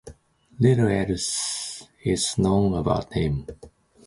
Little 0.59 0.87
else 0.87 1.87
is 2.03 2.35
known 2.39 2.73
about 2.73 3.13
him. 3.13 3.45